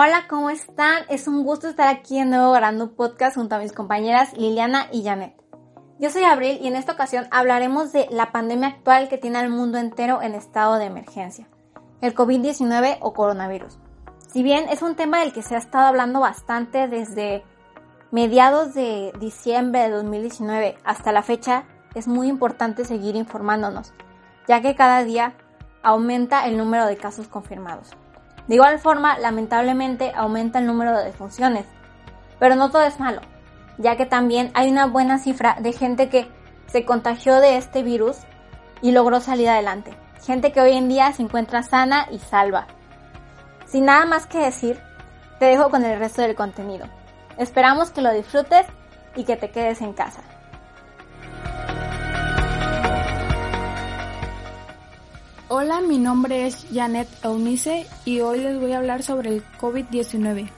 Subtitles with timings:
[0.00, 1.02] Hola, ¿cómo están?
[1.08, 5.02] Es un gusto estar aquí de nuevo grabando podcast junto a mis compañeras Liliana y
[5.02, 5.34] Janet.
[5.98, 9.50] Yo soy Abril y en esta ocasión hablaremos de la pandemia actual que tiene al
[9.50, 11.48] mundo entero en estado de emergencia,
[12.00, 13.80] el COVID-19 o coronavirus.
[14.28, 17.42] Si bien es un tema del que se ha estado hablando bastante desde
[18.12, 21.64] mediados de diciembre de 2019 hasta la fecha,
[21.96, 23.92] es muy importante seguir informándonos,
[24.46, 25.34] ya que cada día
[25.82, 27.96] aumenta el número de casos confirmados.
[28.48, 31.66] De igual forma, lamentablemente aumenta el número de defunciones.
[32.38, 33.20] Pero no todo es malo,
[33.76, 36.28] ya que también hay una buena cifra de gente que
[36.66, 38.16] se contagió de este virus
[38.80, 39.94] y logró salir adelante.
[40.24, 42.66] Gente que hoy en día se encuentra sana y salva.
[43.66, 44.80] Sin nada más que decir,
[45.38, 46.86] te dejo con el resto del contenido.
[47.36, 48.66] Esperamos que lo disfrutes
[49.14, 50.22] y que te quedes en casa.
[55.50, 60.50] Hola, mi nombre es Janet Eunice y hoy les voy a hablar sobre el COVID-19.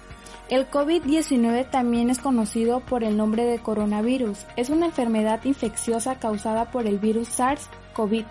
[0.48, 4.46] El COVID-19 también es conocido por el nombre de coronavirus.
[4.56, 8.24] Es una enfermedad infecciosa causada por el virus SARS-CoV.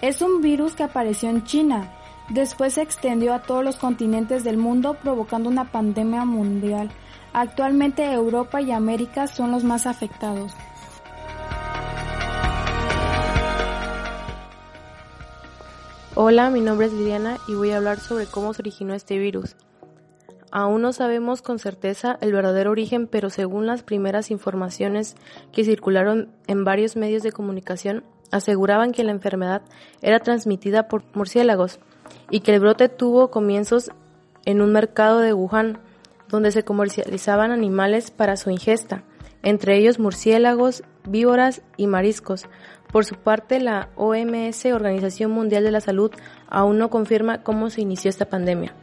[0.00, 1.92] Es un virus que apareció en China.
[2.30, 6.90] Después se extendió a todos los continentes del mundo provocando una pandemia mundial.
[7.34, 10.54] Actualmente Europa y América son los más afectados.
[16.22, 19.56] Hola, mi nombre es Liliana y voy a hablar sobre cómo se originó este virus.
[20.52, 25.16] Aún no sabemos con certeza el verdadero origen, pero según las primeras informaciones
[25.50, 29.62] que circularon en varios medios de comunicación, aseguraban que la enfermedad
[30.02, 31.80] era transmitida por murciélagos
[32.28, 33.90] y que el brote tuvo comienzos
[34.44, 35.78] en un mercado de Wuhan,
[36.28, 39.04] donde se comercializaban animales para su ingesta,
[39.42, 42.46] entre ellos murciélagos, víboras y mariscos,
[42.92, 46.10] por su parte, la OMS, Organización Mundial de la Salud,
[46.48, 48.74] aún no confirma cómo se inició esta pandemia.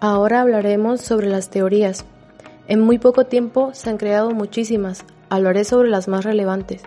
[0.00, 2.04] Ahora hablaremos sobre las teorías.
[2.68, 5.04] En muy poco tiempo se han creado muchísimas.
[5.30, 6.82] Hablaré sobre las más relevantes.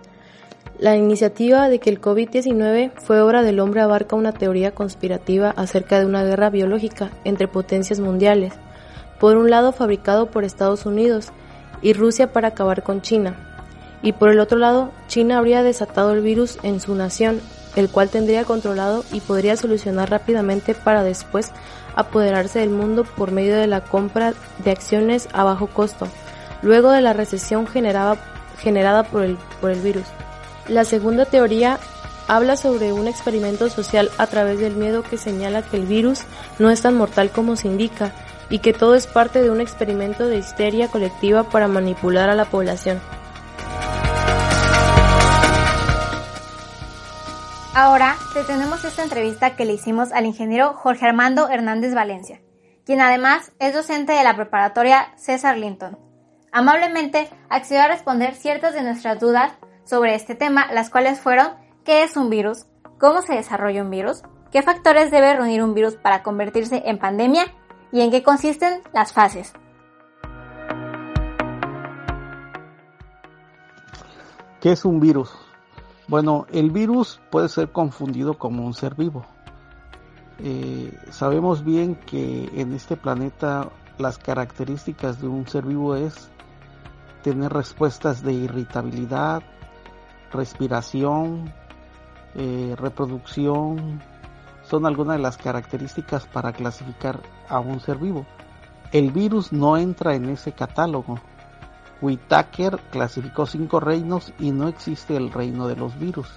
[0.79, 5.99] La iniciativa de que el COVID-19 fue obra del hombre abarca una teoría conspirativa acerca
[5.99, 8.53] de una guerra biológica entre potencias mundiales.
[9.19, 11.29] Por un lado fabricado por Estados Unidos
[11.81, 13.46] y Rusia para acabar con China,
[14.01, 17.41] y por el otro lado, China habría desatado el virus en su nación,
[17.75, 21.51] el cual tendría controlado y podría solucionar rápidamente para después
[21.95, 26.07] apoderarse del mundo por medio de la compra de acciones a bajo costo,
[26.61, 28.17] luego de la recesión generada,
[28.59, 30.05] generada por, el, por el virus.
[30.67, 31.79] La segunda teoría
[32.27, 36.21] habla sobre un experimento social a través del miedo que señala que el virus
[36.59, 38.11] no es tan mortal como se indica
[38.49, 42.45] y que todo es parte de un experimento de histeria colectiva para manipular a la
[42.45, 42.99] población.
[47.79, 52.41] Ahora te tenemos esta entrevista que le hicimos al ingeniero Jorge Armando Hernández Valencia,
[52.87, 55.95] quien además es docente de la preparatoria César Linton.
[56.51, 61.49] Amablemente accedió a responder ciertas de nuestras dudas sobre este tema, las cuales fueron
[61.85, 62.65] ¿qué es un virus?
[62.97, 64.23] ¿Cómo se desarrolla un virus?
[64.51, 67.43] ¿Qué factores debe reunir un virus para convertirse en pandemia?
[67.91, 69.53] ¿Y en qué consisten las fases?
[74.61, 75.46] ¿Qué es un virus?
[76.07, 79.25] Bueno, el virus puede ser confundido como un ser vivo.
[80.39, 86.29] Eh, sabemos bien que en este planeta las características de un ser vivo es
[87.23, 89.43] tener respuestas de irritabilidad,
[90.31, 91.53] respiración,
[92.35, 94.01] eh, reproducción,
[94.63, 97.19] son algunas de las características para clasificar
[97.49, 98.25] a un ser vivo.
[98.91, 101.19] El virus no entra en ese catálogo.
[102.01, 106.27] Whitaker clasificó cinco reinos y no existe el reino de los virus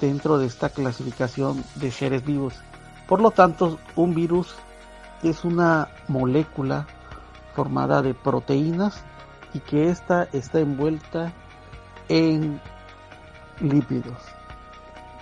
[0.00, 2.54] dentro de esta clasificación de seres vivos.
[3.08, 4.54] Por lo tanto, un virus
[5.22, 6.86] es una molécula
[7.54, 9.02] formada de proteínas
[9.54, 11.32] y que ésta está envuelta
[12.08, 12.60] en
[13.60, 14.18] lípidos.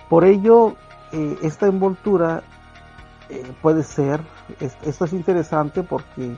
[0.09, 0.75] Por ello,
[1.11, 2.43] eh, esta envoltura
[3.29, 4.21] eh, puede ser,
[4.59, 6.37] esto es interesante porque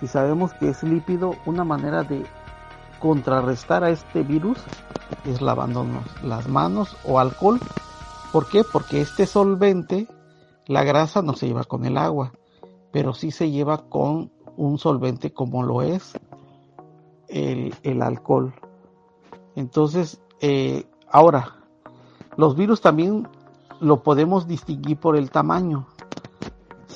[0.00, 2.24] si sabemos que es lípido, una manera de
[3.00, 4.58] contrarrestar a este virus
[5.24, 7.60] es lavándonos las manos o alcohol.
[8.32, 8.62] ¿Por qué?
[8.64, 10.06] Porque este solvente,
[10.66, 12.32] la grasa no se lleva con el agua,
[12.92, 16.18] pero sí se lleva con un solvente como lo es
[17.28, 18.54] el, alcohol.
[19.54, 21.56] Entonces, eh, ahora,
[22.36, 23.28] los virus también
[23.80, 25.86] lo podemos distinguir por el tamaño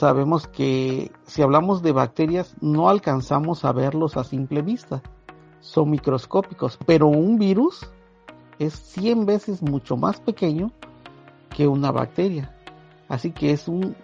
[0.00, 5.02] sabemos que si hablamos de bacterias no alcanzamos a verlos a simple vista,
[5.60, 7.88] son microscópicos, pero un virus
[8.58, 10.72] es 100 veces mucho más pequeño
[11.54, 12.54] que una bacteria,
[13.08, 13.94] así que es un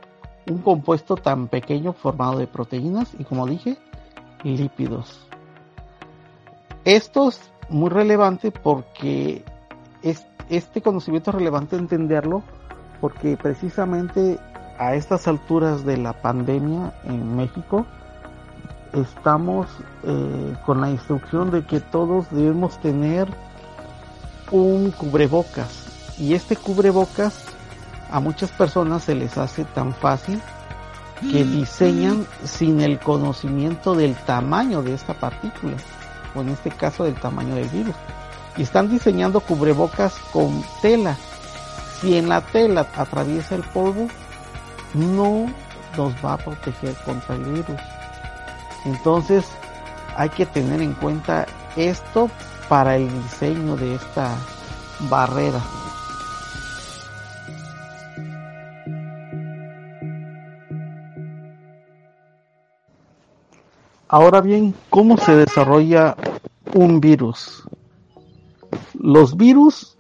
[0.62, 3.78] compuesto tan pequeño formado de proteínas y como dije,
[4.44, 5.26] lípidos.
[6.84, 9.44] Esto es muy relevante porque
[10.48, 12.42] este conocimiento es relevante entenderlo
[13.00, 14.38] porque precisamente
[14.78, 17.86] a estas alturas de la pandemia en México
[18.92, 19.66] estamos
[20.04, 23.28] eh, con la instrucción de que todos debemos tener
[24.50, 26.14] un cubrebocas.
[26.18, 27.44] Y este cubrebocas
[28.10, 30.40] a muchas personas se les hace tan fácil
[31.20, 31.52] que mm.
[31.52, 35.76] diseñan sin el conocimiento del tamaño de esta partícula
[36.34, 37.94] o en este caso del tamaño del virus.
[38.56, 41.16] Y están diseñando cubrebocas con tela.
[42.00, 44.08] Si en la tela atraviesa el polvo
[44.96, 45.46] no
[45.96, 47.80] nos va a proteger contra el virus
[48.86, 49.44] entonces
[50.16, 51.46] hay que tener en cuenta
[51.76, 52.30] esto
[52.68, 54.34] para el diseño de esta
[55.10, 55.60] barrera.
[64.08, 66.16] Ahora bien, ¿cómo se desarrolla
[66.74, 67.64] un virus?
[68.94, 69.98] Los virus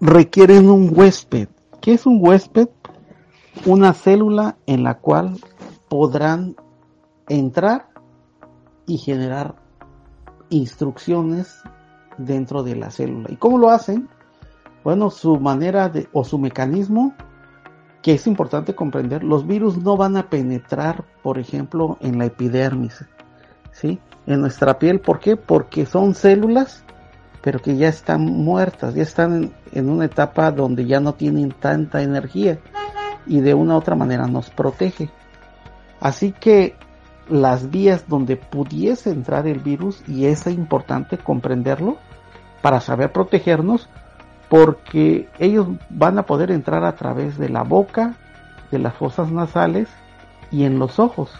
[0.00, 1.48] requieren un huésped.
[1.80, 2.68] ¿Qué es un huésped?
[3.66, 5.36] Una célula en la cual
[5.88, 6.56] podrán
[7.28, 7.88] entrar
[8.86, 9.56] y generar
[10.50, 11.62] instrucciones
[12.16, 13.28] dentro de la célula.
[13.30, 14.08] ¿Y cómo lo hacen?
[14.84, 17.14] Bueno, su manera de, o su mecanismo,
[18.02, 23.04] que es importante comprender, los virus no van a penetrar, por ejemplo, en la epidermis,
[23.72, 23.98] ¿sí?
[24.26, 25.36] En nuestra piel, ¿por qué?
[25.36, 26.84] Porque son células,
[27.42, 32.02] pero que ya están muertas, ya están en una etapa donde ya no tienen tanta
[32.02, 32.58] energía
[33.28, 35.10] y de una u otra manera nos protege.
[36.00, 36.74] Así que
[37.28, 41.98] las vías donde pudiese entrar el virus y es importante comprenderlo
[42.62, 43.88] para saber protegernos
[44.48, 48.14] porque ellos van a poder entrar a través de la boca,
[48.70, 49.88] de las fosas nasales
[50.50, 51.30] y en los ojos.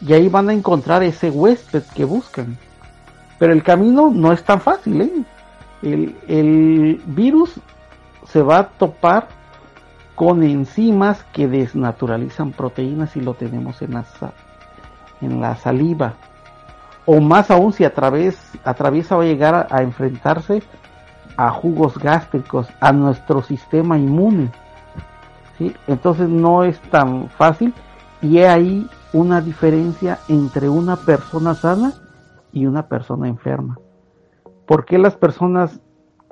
[0.00, 2.58] Y ahí van a encontrar ese huésped que buscan.
[3.38, 5.00] Pero el camino no es tan fácil.
[5.00, 5.12] ¿eh?
[5.82, 7.54] El, el virus
[8.26, 9.28] se va a topar
[10.18, 14.04] con enzimas que desnaturalizan proteínas y lo tenemos en la
[15.20, 16.14] en la saliva.
[17.06, 20.60] O más aún si atraviesa va a llegar a, enfrentarse
[21.36, 24.50] a jugos gástricos, a nuestro sistema inmune.
[25.56, 25.72] ¿sí?
[25.86, 27.72] Entonces no es tan fácil
[28.20, 31.92] y hay ahí una diferencia entre una persona sana
[32.52, 33.78] y una persona enferma.
[34.66, 35.80] ¿Por qué las personas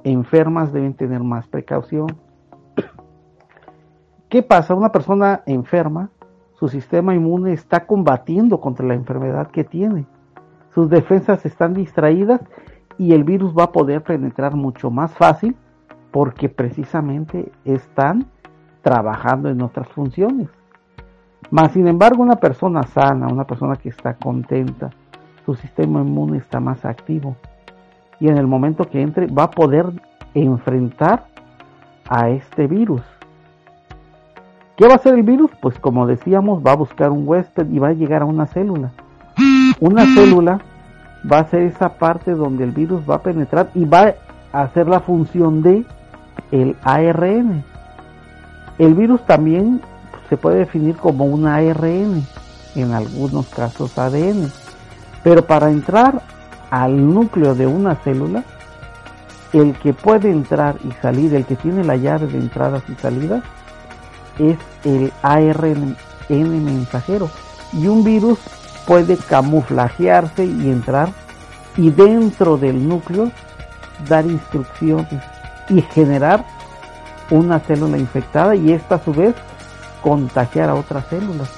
[0.03, 2.26] enfermas deben tener más precaución?
[4.37, 4.75] ¿Qué pasa?
[4.75, 6.11] Una persona enferma
[6.61, 10.05] su sistema inmune está combatiendo contra la enfermedad que tiene.
[10.75, 12.43] Sus defensas están distraídas
[12.99, 15.57] y el virus va a poder penetrar mucho más fácil
[16.11, 18.27] porque precisamente están
[18.83, 20.51] trabajando en otras funciones.
[21.51, 24.91] Más sin embargo, una persona sana, una persona que está contenta,
[25.47, 27.37] su sistema inmune está más activo
[28.21, 29.87] y en el momento que entre va a poder
[30.35, 31.25] enfrentar
[32.07, 33.16] a este virus
[34.77, 35.51] ¿Qué va a hacer el virus?
[35.61, 38.91] Pues como decíamos, va a buscar un huésped y va a llegar a una célula.
[39.81, 40.61] Una célula
[41.31, 44.15] va a ser esa parte donde el virus va a penetrar y va
[44.53, 45.87] a hacer la función de
[46.53, 47.65] el ARN.
[48.79, 49.81] El virus también
[50.29, 52.23] se puede definir como un ARN,
[52.75, 54.51] en algunos casos ADN.
[55.23, 56.21] Pero para entrar
[56.71, 58.45] al núcleo de una célula,
[59.55, 63.43] el que puede entrar y salir, el que tiene la llave de entradas y salidas,
[64.39, 65.97] es el ARN
[66.29, 67.31] mensajero
[67.73, 68.39] y un virus
[68.87, 71.09] puede camuflajearse y entrar
[71.77, 73.31] y dentro del núcleo
[74.09, 75.23] dar instrucciones
[75.69, 76.45] y generar
[77.31, 79.35] una célula infectada y esta a su vez
[80.03, 81.51] contagiar a otras células.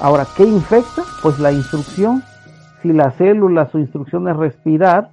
[0.00, 1.02] Ahora, ¿qué infecta?
[1.22, 2.22] Pues la instrucción.
[2.82, 5.10] Si la célula, su instrucción es respirar,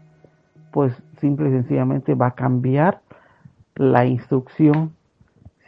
[0.72, 3.02] pues simple y sencillamente va a cambiar
[3.76, 4.94] la instrucción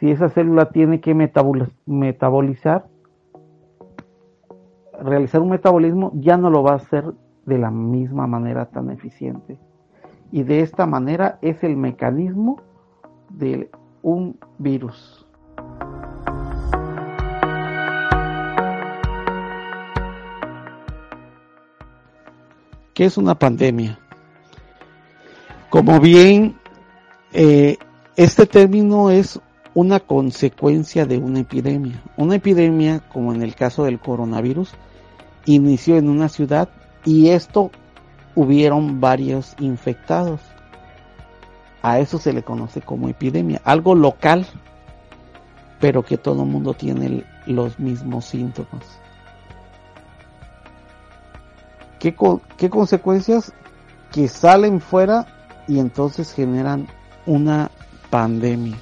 [0.04, 2.84] si esa célula tiene que metabolizar,
[5.00, 7.14] realizar un metabolismo, ya no lo va a hacer
[7.46, 9.58] de la misma manera tan eficiente.
[10.30, 12.60] Y de esta manera es el mecanismo
[13.30, 13.70] de
[14.02, 15.26] un virus.
[22.92, 23.98] ¿Qué es una pandemia?
[25.70, 26.56] Como bien,
[27.32, 27.78] eh,
[28.16, 29.40] este término es
[29.74, 32.00] una consecuencia de una epidemia.
[32.16, 34.72] Una epidemia, como en el caso del coronavirus,
[35.46, 36.68] inició en una ciudad
[37.04, 37.70] y esto
[38.34, 40.40] hubieron varios infectados.
[41.82, 44.46] A eso se le conoce como epidemia, algo local,
[45.80, 49.00] pero que todo el mundo tiene los mismos síntomas.
[51.98, 52.14] ¿Qué,
[52.56, 53.52] qué consecuencias?
[54.12, 55.26] Que salen fuera
[55.66, 56.86] y entonces generan
[57.26, 57.70] una
[58.10, 58.76] pandemia.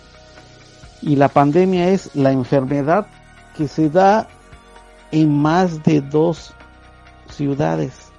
[1.02, 3.06] Y la pandemia es la enfermedad
[3.56, 4.28] que se da
[5.10, 6.54] en más de dos
[7.28, 8.12] ciudades.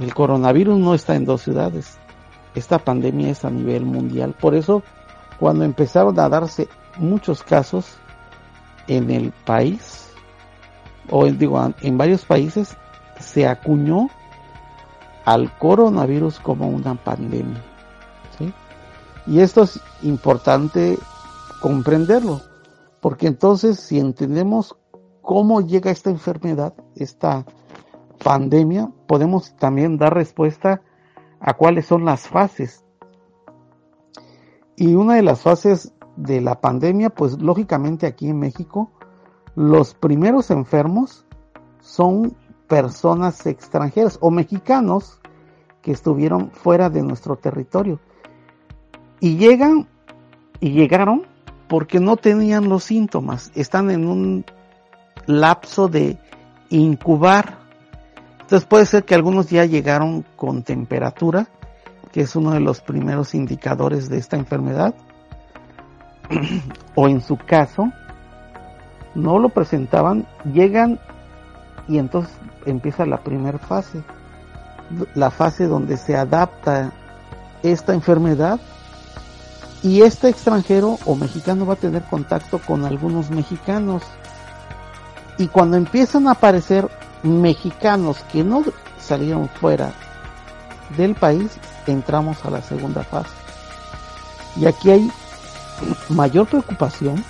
[0.00, 1.98] El coronavirus no está en dos ciudades.
[2.54, 4.34] Esta pandemia es a nivel mundial.
[4.40, 4.82] Por eso,
[5.38, 6.68] cuando empezaron a darse
[6.98, 7.98] muchos casos
[8.86, 10.10] en el país,
[11.10, 12.76] o digo, en varios países,
[13.18, 14.08] se acuñó
[15.24, 17.62] al coronavirus como una pandemia.
[19.26, 20.96] Y esto es importante
[21.66, 22.42] comprenderlo,
[23.00, 24.76] porque entonces si entendemos
[25.20, 27.44] cómo llega esta enfermedad, esta
[28.22, 30.80] pandemia, podemos también dar respuesta
[31.40, 32.84] a cuáles son las fases.
[34.76, 38.92] Y una de las fases de la pandemia, pues lógicamente aquí en México,
[39.56, 41.26] los primeros enfermos
[41.80, 42.36] son
[42.68, 45.20] personas extranjeras o mexicanos
[45.82, 47.98] que estuvieron fuera de nuestro territorio.
[49.18, 49.88] Y llegan
[50.60, 51.34] y llegaron
[51.68, 54.44] porque no tenían los síntomas, están en un
[55.26, 56.18] lapso de
[56.70, 57.58] incubar.
[58.40, 61.48] Entonces puede ser que algunos ya llegaron con temperatura,
[62.12, 64.94] que es uno de los primeros indicadores de esta enfermedad,
[66.94, 67.90] o en su caso,
[69.14, 71.00] no lo presentaban, llegan
[71.88, 74.02] y entonces empieza la primera fase,
[75.14, 76.92] la fase donde se adapta
[77.62, 78.60] esta enfermedad
[79.86, 84.02] y este extranjero o mexicano va a tener contacto con algunos mexicanos.
[85.38, 86.90] Y cuando empiezan a aparecer
[87.22, 88.64] mexicanos que no
[88.98, 89.92] salieron fuera
[90.96, 91.52] del país,
[91.86, 93.30] entramos a la segunda fase.
[94.56, 95.08] Y aquí hay
[96.08, 97.24] mayor preocupación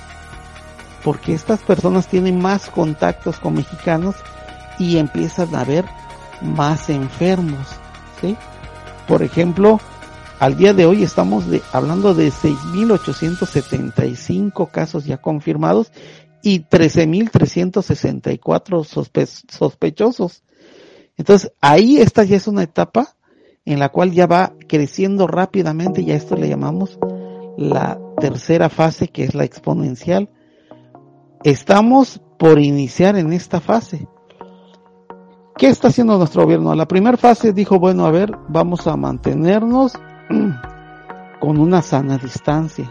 [1.05, 4.17] porque estas personas tienen más contactos con mexicanos
[4.79, 5.85] y empiezan a haber
[6.41, 7.67] más enfermos.
[8.23, 8.35] ¿sí?
[9.07, 9.79] Por ejemplo,
[10.39, 15.91] al día de hoy estamos hablando de 6.875 casos ya confirmados
[16.43, 20.45] y 13.364 sospe sospechosos.
[21.17, 23.17] Entonces, ahí esta ya es una etapa
[23.65, 26.99] en la cual ya va creciendo rápidamente y a esto le llamamos
[27.57, 30.29] la tercera fase que es la exponencial.
[31.43, 34.07] Estamos por iniciar en esta fase.
[35.57, 36.75] ¿Qué está haciendo nuestro gobierno?
[36.75, 39.95] La primera fase dijo, bueno, a ver, vamos a mantenernos
[41.41, 42.91] con una sana distancia.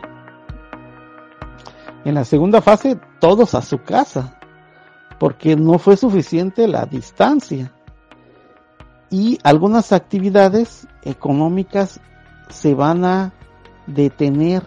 [2.04, 4.40] En la segunda fase, todos a su casa,
[5.20, 7.72] porque no fue suficiente la distancia.
[9.10, 12.00] Y algunas actividades económicas
[12.50, 13.34] se van a
[13.88, 14.64] detener.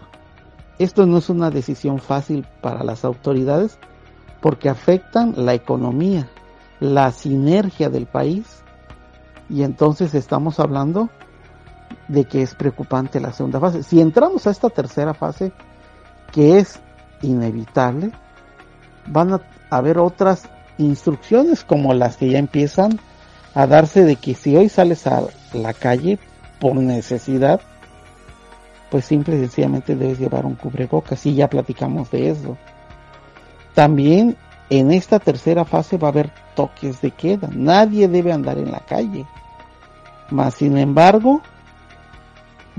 [0.79, 3.79] Esto no es una decisión fácil para las autoridades
[4.41, 6.29] porque afectan la economía
[6.81, 8.63] la sinergia del país
[9.49, 11.11] y entonces estamos hablando
[12.09, 13.83] de que es preocupante la segunda fase.
[13.83, 15.53] Si entramos a esta tercera fase,
[16.33, 16.81] que es
[17.23, 18.11] inevitable,
[19.07, 20.49] van a haber otras
[20.79, 22.99] instrucciones como las que ya empiezan
[23.55, 25.23] a darse de que si hoy sales a
[25.53, 26.19] la calle
[26.61, 27.61] por necesidad,
[28.91, 32.57] pues simple y sencillamente debes llevar un cubrebocas y ya platicamos de eso.
[33.75, 34.37] También
[34.71, 37.49] en esta tercera fase va a haber toques de queda.
[37.53, 39.27] Nadie debe andar en la calle.
[40.31, 41.41] Mas, sin embargo,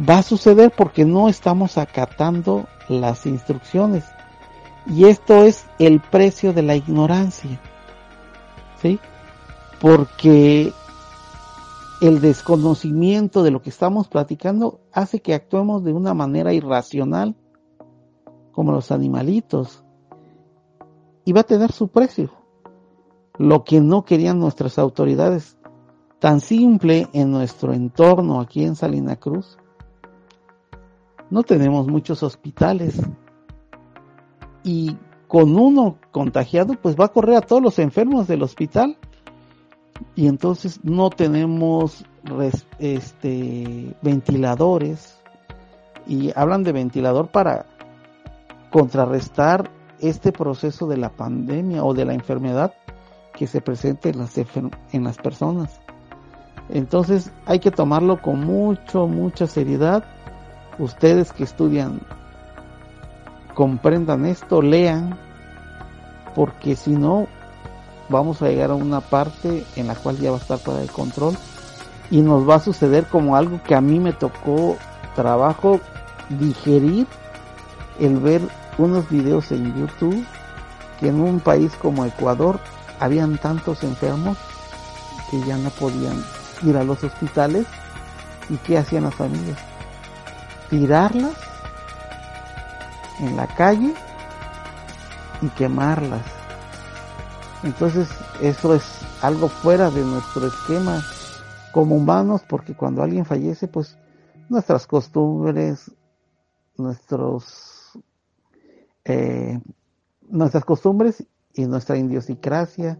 [0.07, 4.05] va a suceder porque no estamos acatando las instrucciones.
[4.87, 7.59] Y esto es el precio de la ignorancia.
[8.81, 8.99] ¿Sí?
[9.79, 10.73] Porque
[12.01, 17.35] el desconocimiento de lo que estamos platicando hace que actuemos de una manera irracional,
[18.51, 19.83] como los animalitos
[21.29, 22.31] y va a tener su precio.
[23.37, 25.57] Lo que no querían nuestras autoridades,
[26.19, 29.57] tan simple en nuestro entorno aquí en Salina Cruz.
[31.29, 32.99] No tenemos muchos hospitales
[34.63, 38.97] y con uno contagiado pues va a correr a todos los enfermos del hospital
[40.15, 42.05] y entonces no tenemos
[42.79, 45.19] este ventiladores
[46.07, 47.67] y hablan de ventilador para
[48.71, 49.69] contrarrestar
[49.99, 52.73] este proceso de la pandemia o de la enfermedad
[53.33, 55.79] que se presente en las, en las personas.
[56.69, 60.03] Entonces hay que tomarlo con mucho, mucha seriedad.
[60.79, 61.99] Ustedes que estudian,
[63.53, 65.19] comprendan esto, lean,
[66.33, 67.27] porque si no,
[68.07, 70.87] vamos a llegar a una parte en la cual ya va a estar fuera de
[70.87, 71.37] control
[72.09, 74.77] y nos va a suceder como algo que a mí me tocó
[75.15, 75.79] trabajo
[76.29, 77.07] digerir
[77.99, 78.41] el ver
[78.77, 80.25] unos videos en YouTube
[80.99, 82.59] que en un país como Ecuador
[82.99, 84.37] habían tantos enfermos
[85.29, 86.23] que ya no podían
[86.63, 87.67] ir a los hospitales
[88.49, 89.68] y qué hacían las familias
[90.69, 91.33] tirarlas
[93.19, 93.93] en la calle
[95.41, 96.25] y quemarlas
[97.63, 98.07] entonces
[98.41, 98.83] eso es
[99.21, 101.03] algo fuera de nuestro esquema
[101.73, 103.97] como humanos porque cuando alguien fallece pues
[104.49, 105.91] nuestras costumbres
[106.77, 107.79] nuestros
[109.05, 109.59] eh,
[110.29, 112.99] nuestras costumbres y nuestra idiosincrasia,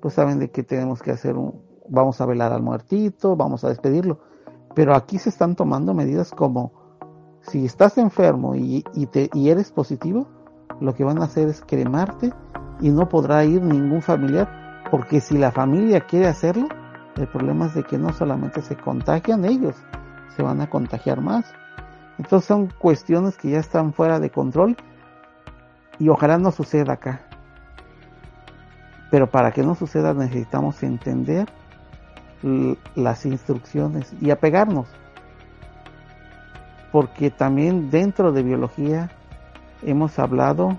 [0.00, 3.68] pues saben de que tenemos que hacer un, vamos a velar al muertito, vamos a
[3.68, 4.20] despedirlo.
[4.74, 6.72] Pero aquí se están tomando medidas como
[7.42, 10.28] si estás enfermo y, y, te, y eres positivo,
[10.80, 12.32] lo que van a hacer es cremarte
[12.80, 16.68] y no podrá ir ningún familiar, porque si la familia quiere hacerlo,
[17.16, 19.76] el problema es de que no solamente se contagian ellos,
[20.36, 21.52] se van a contagiar más.
[22.18, 24.76] Entonces son cuestiones que ya están fuera de control
[25.98, 27.20] y ojalá no suceda acá.
[29.10, 31.48] Pero para que no suceda necesitamos entender
[32.42, 34.88] las instrucciones y apegarnos.
[36.90, 39.10] Porque también dentro de biología
[39.82, 40.76] hemos hablado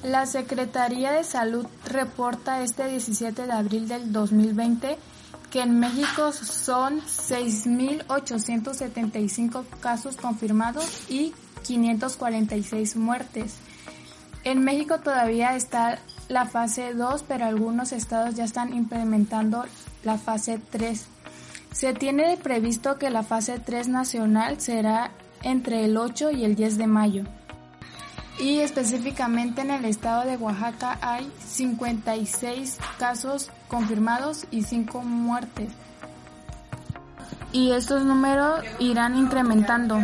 [0.04, 4.98] La Secretaría de Salud reporta este 17 de abril del 2020
[5.50, 13.56] que en México son 6.875 casos confirmados y 546 muertes.
[14.44, 19.64] En México todavía está la fase 2, pero algunos estados ya están implementando
[20.04, 21.06] la fase 3.
[21.72, 25.12] Se tiene previsto que la fase 3 nacional será
[25.44, 27.24] entre el 8 y el 10 de mayo.
[28.40, 35.72] Y específicamente en el estado de Oaxaca hay 56 casos confirmados y 5 muertes.
[37.52, 40.00] Y estos números irán incrementando.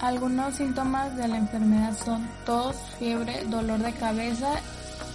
[0.00, 4.50] Algunos síntomas de la enfermedad son tos, fiebre, dolor de cabeza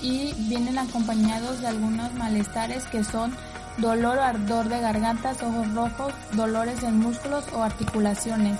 [0.01, 3.31] y vienen acompañados de algunos malestares que son
[3.79, 8.57] dolor o ardor de gargantas, ojos rojos, dolores en músculos o articulaciones.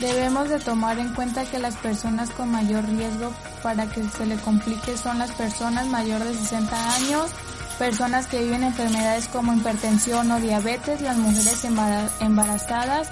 [0.00, 3.32] Debemos de tomar en cuenta que las personas con mayor riesgo
[3.62, 7.30] para que se le complique son las personas mayores de 60 años,
[7.78, 11.64] personas que viven enfermedades como hipertensión o diabetes, las mujeres
[12.20, 13.08] embarazadas,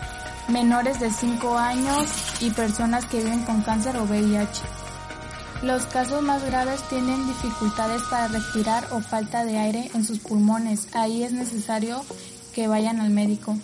[0.48, 2.06] menores de 5 años
[2.40, 4.83] y personas que viven con cáncer o VIH.
[5.64, 10.88] Los casos más graves tienen dificultades para respirar o falta de aire en sus pulmones.
[10.92, 12.04] Ahí es necesario
[12.54, 13.56] que vayan al médico.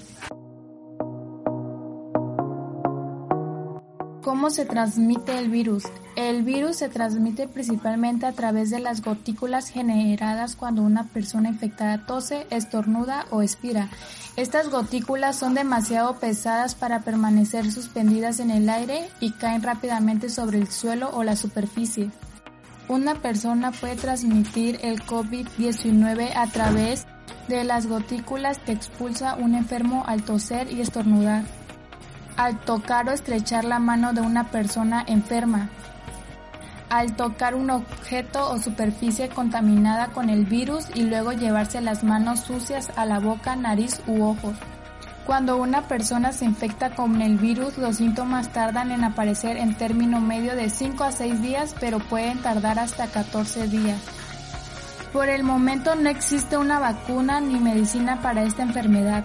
[4.30, 5.82] ¿Cómo se transmite el virus?
[6.14, 12.06] El virus se transmite principalmente a través de las gotículas generadas cuando una persona infectada
[12.06, 13.90] tose, estornuda o expira.
[14.36, 20.58] Estas gotículas son demasiado pesadas para permanecer suspendidas en el aire y caen rápidamente sobre
[20.58, 22.12] el suelo o la superficie.
[22.86, 27.04] Una persona puede transmitir el COVID-19 a través
[27.48, 31.42] de las gotículas que expulsa un enfermo al toser y estornudar
[32.36, 35.68] al tocar o estrechar la mano de una persona enferma,
[36.90, 42.40] al tocar un objeto o superficie contaminada con el virus y luego llevarse las manos
[42.40, 44.56] sucias a la boca, nariz u ojos.
[45.24, 50.20] Cuando una persona se infecta con el virus, los síntomas tardan en aparecer en término
[50.20, 54.00] medio de 5 a 6 días, pero pueden tardar hasta 14 días.
[55.12, 59.24] Por el momento no existe una vacuna ni medicina para esta enfermedad.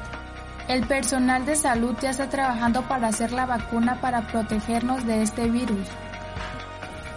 [0.67, 5.47] El personal de salud ya está trabajando para hacer la vacuna para protegernos de este
[5.47, 5.87] virus.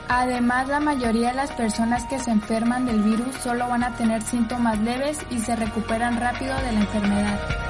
[0.09, 4.23] Además, la mayoría de las personas que se enferman del virus solo van a tener
[4.23, 7.68] síntomas leves y se recuperan rápido de la enfermedad.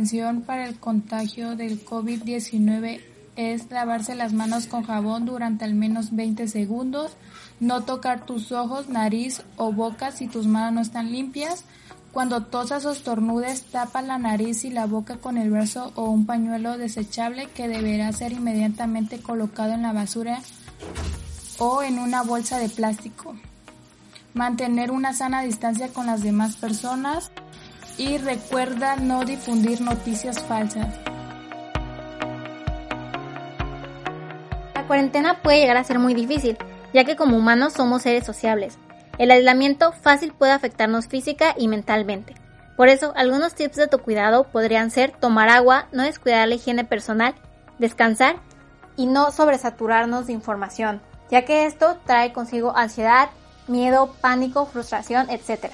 [0.00, 3.02] Prevención para el contagio del COVID-19
[3.36, 7.18] es lavarse las manos con jabón durante al menos 20 segundos,
[7.60, 11.64] no tocar tus ojos, nariz o boca si tus manos no están limpias,
[12.12, 16.24] cuando tosas o estornudes, tapa la nariz y la boca con el brazo o un
[16.24, 20.40] pañuelo desechable que deberá ser inmediatamente colocado en la basura
[21.58, 23.36] o en una bolsa de plástico.
[24.32, 27.30] Mantener una sana distancia con las demás personas
[28.00, 30.88] y recuerda no difundir noticias falsas.
[34.74, 36.56] La cuarentena puede llegar a ser muy difícil,
[36.94, 38.78] ya que como humanos somos seres sociables.
[39.18, 42.34] El aislamiento fácil puede afectarnos física y mentalmente.
[42.74, 46.84] Por eso, algunos tips de tu cuidado podrían ser tomar agua, no descuidar la higiene
[46.84, 47.34] personal,
[47.78, 48.36] descansar
[48.96, 53.28] y no sobresaturarnos de información, ya que esto trae consigo ansiedad,
[53.68, 55.70] miedo, pánico, frustración, etc.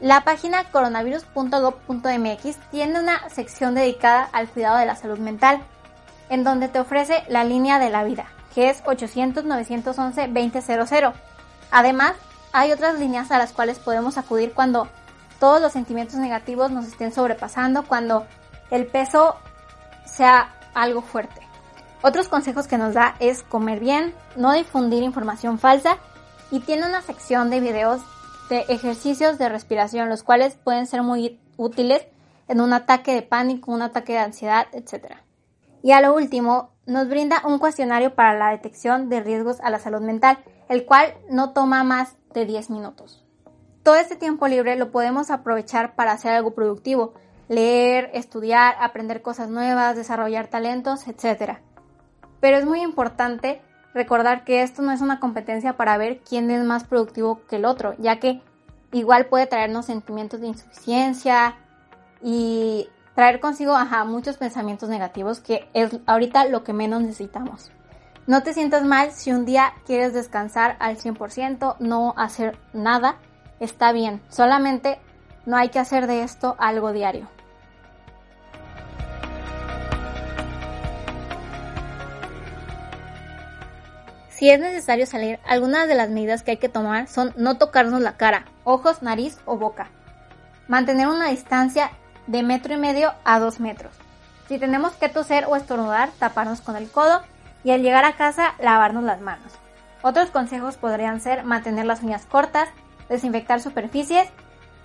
[0.00, 5.60] La página coronavirus.gov.mx tiene una sección dedicada al cuidado de la salud mental,
[6.30, 11.12] en donde te ofrece la línea de la vida, que es 800-911-2000.
[11.70, 12.14] Además,
[12.52, 14.88] hay otras líneas a las cuales podemos acudir cuando
[15.38, 18.26] todos los sentimientos negativos nos estén sobrepasando, cuando
[18.70, 19.36] el peso
[20.06, 21.46] sea algo fuerte.
[22.00, 25.98] Otros consejos que nos da es comer bien, no difundir información falsa
[26.50, 28.00] y tiene una sección de videos
[28.50, 32.06] de ejercicios de respiración, los cuales pueden ser muy útiles
[32.48, 35.14] en un ataque de pánico, un ataque de ansiedad, etc.
[35.82, 39.78] Y a lo último, nos brinda un cuestionario para la detección de riesgos a la
[39.78, 43.24] salud mental, el cual no toma más de 10 minutos.
[43.82, 47.14] Todo este tiempo libre lo podemos aprovechar para hacer algo productivo,
[47.48, 51.58] leer, estudiar, aprender cosas nuevas, desarrollar talentos, etc.
[52.40, 53.62] Pero es muy importante
[53.94, 57.64] recordar que esto no es una competencia para ver quién es más productivo que el
[57.64, 58.40] otro, ya que
[58.92, 61.56] igual puede traernos sentimientos de insuficiencia
[62.22, 63.74] y traer consigo
[64.06, 67.70] muchos pensamientos negativos, que es ahorita lo que menos necesitamos.
[68.26, 73.16] No te sientas mal si un día quieres descansar al 100%, no hacer nada,
[73.58, 74.22] está bien.
[74.28, 75.00] Solamente
[75.46, 77.28] no hay que hacer de esto algo diario.
[84.40, 88.00] Si es necesario salir, algunas de las medidas que hay que tomar son no tocarnos
[88.00, 89.88] la cara, ojos, nariz o boca.
[90.66, 91.90] Mantener una distancia
[92.26, 93.92] de metro y medio a dos metros.
[94.48, 97.20] Si tenemos que toser o estornudar, taparnos con el codo
[97.64, 99.52] y al llegar a casa lavarnos las manos.
[100.00, 102.70] Otros consejos podrían ser mantener las uñas cortas,
[103.10, 104.26] desinfectar superficies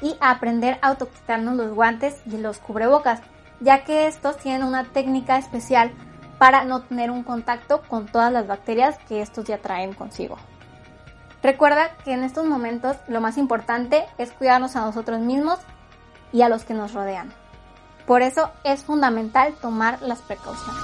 [0.01, 3.21] y aprender a autoquitarnos los guantes y los cubrebocas,
[3.61, 5.93] ya que estos tienen una técnica especial
[6.37, 10.37] para no tener un contacto con todas las bacterias que estos ya traen consigo.
[11.43, 15.59] Recuerda que en estos momentos lo más importante es cuidarnos a nosotros mismos
[16.33, 17.31] y a los que nos rodean.
[18.07, 20.81] Por eso es fundamental tomar las precauciones.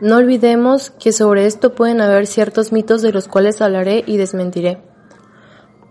[0.00, 4.78] No olvidemos que sobre esto pueden haber ciertos mitos de los cuales hablaré y desmentiré.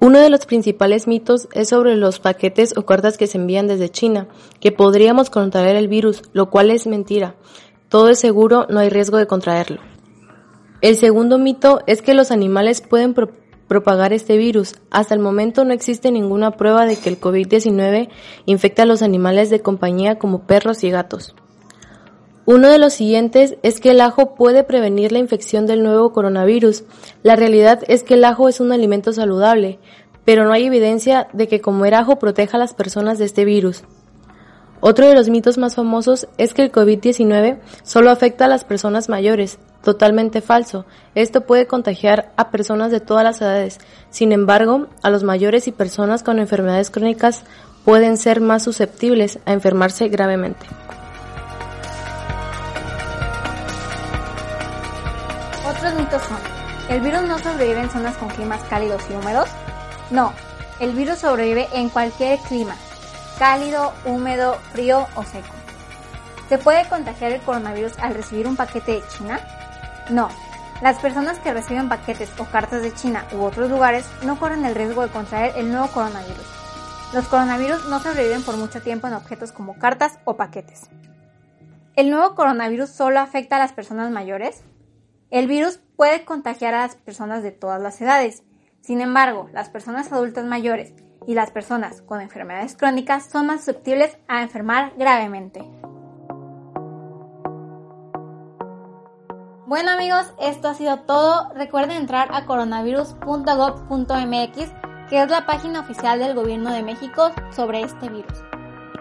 [0.05, 3.89] Uno de los principales mitos es sobre los paquetes o cartas que se envían desde
[3.89, 4.27] China,
[4.59, 7.33] que podríamos contraer el virus, lo cual es mentira.
[7.89, 9.81] Todo es seguro, no hay riesgo de contraerlo.
[10.81, 13.15] El segundo mito es que los animales pueden
[13.67, 14.75] propagar este virus.
[14.91, 18.09] Hasta el momento no existe ninguna prueba de que el COVID-19
[18.45, 21.33] infecta a los animales de compañía como perros y gatos.
[22.47, 26.83] Uno de los siguientes es que el ajo puede prevenir la infección del nuevo coronavirus.
[27.23, 29.79] La realidad es que el ajo es un alimento saludable,
[30.25, 33.83] pero no hay evidencia de que comer ajo proteja a las personas de este virus.
[34.79, 39.09] Otro de los mitos más famosos es que el COVID-19 solo afecta a las personas
[39.09, 39.57] mayores.
[39.83, 40.85] Totalmente falso.
[41.15, 43.79] Esto puede contagiar a personas de todas las edades.
[44.11, 47.43] Sin embargo, a los mayores y personas con enfermedades crónicas
[47.83, 50.67] pueden ser más susceptibles a enfermarse gravemente.
[55.95, 56.37] Mitos son,
[56.89, 59.49] ¿el virus no sobrevive en zonas con climas cálidos y húmedos?
[60.11, 60.33] No,
[60.79, 62.75] el virus sobrevive en cualquier clima,
[63.39, 65.53] cálido, húmedo, frío o seco.
[66.49, 69.39] ¿Se puede contagiar el coronavirus al recibir un paquete de China?
[70.09, 70.29] No,
[70.81, 74.75] las personas que reciben paquetes o cartas de China u otros lugares no corren el
[74.75, 76.45] riesgo de contraer el nuevo coronavirus.
[77.13, 80.89] Los coronavirus no sobreviven por mucho tiempo en objetos como cartas o paquetes.
[81.95, 84.63] ¿El nuevo coronavirus solo afecta a las personas mayores?
[85.31, 88.43] El virus puede contagiar a las personas de todas las edades.
[88.81, 90.93] Sin embargo, las personas adultas mayores
[91.27, 95.61] y las personas con enfermedades crónicas son más susceptibles a enfermar gravemente.
[99.67, 101.51] Bueno amigos, esto ha sido todo.
[101.55, 108.09] Recuerden entrar a coronavirus.gov.mx que es la página oficial del Gobierno de México sobre este
[108.09, 108.43] virus.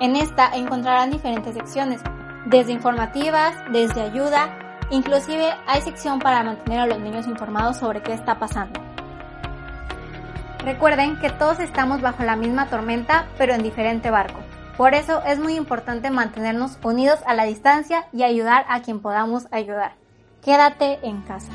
[0.00, 2.00] En esta encontrarán diferentes secciones,
[2.46, 4.58] desde informativas, desde ayuda,
[4.90, 8.80] inclusive hay sección para mantener a los niños informados sobre qué está pasando.
[10.64, 14.40] Recuerden que todos estamos bajo la misma tormenta, pero en diferente barco.
[14.76, 19.46] Por eso es muy importante mantenernos unidos a la distancia y ayudar a quien podamos
[19.52, 19.92] ayudar.
[20.42, 21.52] Quédate en casa.